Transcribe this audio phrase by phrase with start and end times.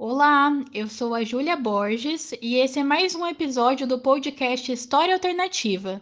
[0.00, 5.12] Olá, eu sou a Júlia Borges e esse é mais um episódio do podcast História
[5.12, 6.00] Alternativa.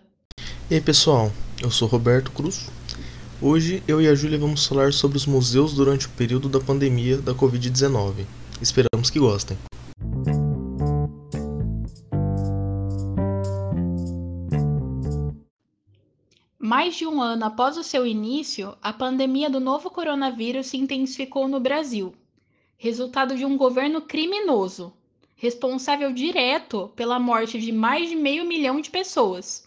[0.70, 2.68] E aí pessoal, eu sou Roberto Cruz.
[3.40, 7.16] Hoje eu e a Júlia vamos falar sobre os museus durante o período da pandemia
[7.16, 8.26] da Covid-19.
[8.60, 9.56] Esperamos que gostem.
[16.58, 21.48] Mais de um ano após o seu início, a pandemia do novo coronavírus se intensificou
[21.48, 22.12] no Brasil,
[22.78, 24.92] resultado de um governo criminoso,
[25.34, 29.66] responsável direto pela morte de mais de meio milhão de pessoas.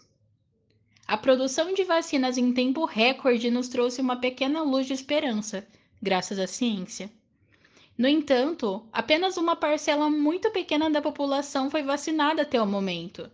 [1.06, 5.66] A produção de vacinas em tempo recorde nos trouxe uma pequena luz de esperança,
[6.00, 7.10] graças à ciência.
[7.98, 13.28] No entanto, apenas uma parcela muito pequena da população foi vacinada até o momento,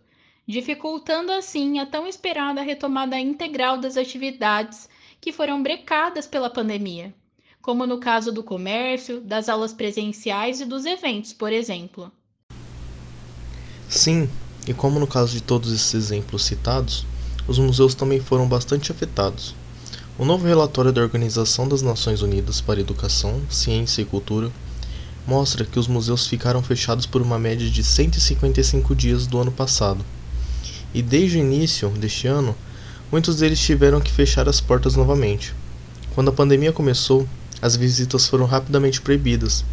[0.47, 4.89] dificultando assim a tão esperada retomada integral das atividades
[5.21, 7.13] que foram brecadas pela pandemia,
[7.61, 12.11] como no caso do comércio, das aulas presenciais e dos eventos, por exemplo.
[13.89, 14.29] Sim,
[14.67, 17.05] e como no caso de todos esses exemplos citados,
[17.47, 19.55] os museus também foram bastante afetados.
[20.19, 24.51] O novo relatório da Organização das Nações Unidas para Educação, Ciência e Cultura
[25.27, 30.03] mostra que os museus ficaram fechados por uma média de 155 dias do ano passado.
[30.93, 32.55] E desde o início deste ano,
[33.11, 35.53] muitos deles tiveram que fechar as portas novamente.
[36.15, 37.27] Quando a pandemia começou,
[37.61, 39.65] as visitas foram rapidamente proibidas,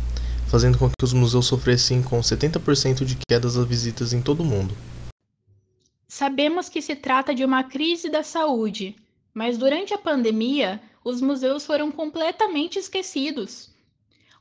[0.47, 4.45] fazendo com que os museus sofressem com 70% de quedas das visitas em todo o
[4.45, 4.75] mundo.
[6.09, 8.97] Sabemos que se trata de uma crise da saúde,
[9.35, 13.71] mas durante a pandemia, os museus foram completamente esquecidos.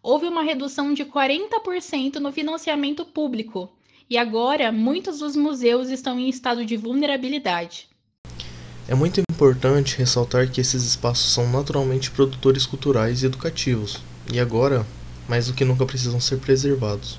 [0.01, 3.69] Houve uma redução de 40% no financiamento público,
[4.09, 7.89] e agora muitos dos museus estão em estado de vulnerabilidade.
[8.85, 14.85] É muito importante ressaltar que esses espaços são naturalmente produtores culturais e educativos, e agora,
[15.27, 17.17] mais do que nunca, precisam ser preservados.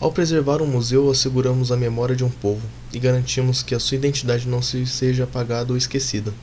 [0.00, 3.96] Ao preservar um museu, asseguramos a memória de um povo e garantimos que a sua
[3.96, 6.34] identidade não se seja apagada ou esquecida.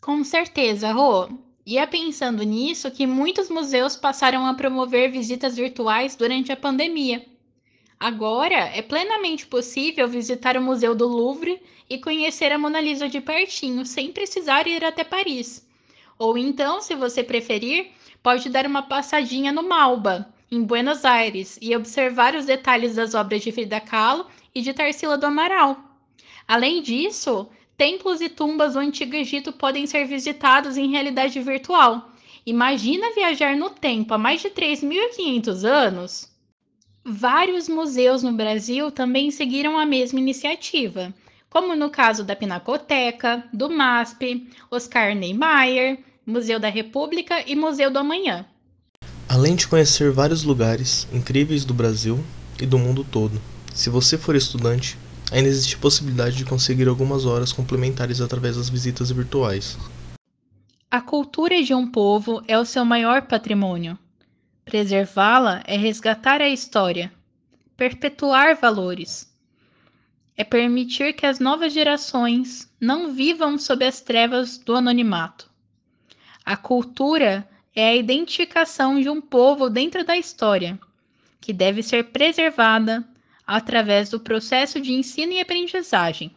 [0.00, 1.28] Com certeza, Rô.
[1.64, 7.24] E é pensando nisso que muitos museus passaram a promover visitas virtuais durante a pandemia.
[8.02, 13.20] Agora é plenamente possível visitar o Museu do Louvre e conhecer a Mona Lisa de
[13.20, 15.64] pertinho, sem precisar ir até Paris.
[16.18, 21.76] Ou então, se você preferir, pode dar uma passadinha no Malba, em Buenos Aires e
[21.76, 25.76] observar os detalhes das obras de Frida Kahlo e de Tarsila do Amaral.
[26.48, 27.48] Além disso,
[27.78, 32.10] templos e tumbas do Antigo Egito podem ser visitados em realidade virtual.
[32.44, 36.31] Imagina viajar no tempo há mais de 3.500 anos?
[37.04, 41.12] Vários museus no Brasil também seguiram a mesma iniciativa,
[41.50, 47.98] como no caso da Pinacoteca, do MASP, Oscar Niemeyer, Museu da República e Museu do
[47.98, 48.46] Amanhã.
[49.28, 52.22] Além de conhecer vários lugares incríveis do Brasil
[52.60, 53.40] e do mundo todo,
[53.74, 54.96] se você for estudante,
[55.32, 59.76] ainda existe possibilidade de conseguir algumas horas complementares através das visitas virtuais.
[60.88, 63.98] A cultura de um povo é o seu maior patrimônio.
[64.72, 67.12] Preservá-la é resgatar a história,
[67.76, 69.30] perpetuar valores.
[70.34, 75.50] É permitir que as novas gerações não vivam sob as trevas do anonimato.
[76.42, 77.46] A cultura
[77.76, 80.80] é a identificação de um povo dentro da história,
[81.38, 83.06] que deve ser preservada
[83.46, 86.34] através do processo de ensino e aprendizagem.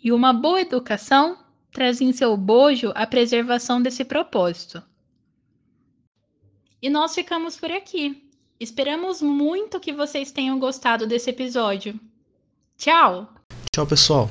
[0.00, 1.36] E uma boa educação
[1.72, 4.80] traz em seu bojo a preservação desse propósito.
[6.80, 8.22] E nós ficamos por aqui.
[8.58, 11.98] Esperamos muito que vocês tenham gostado desse episódio.
[12.76, 13.28] Tchau!
[13.72, 14.30] Tchau, pessoal!